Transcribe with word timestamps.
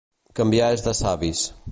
Canviar 0.39 0.69
és 0.77 0.83
de 0.87 0.93
savis. 1.03 1.45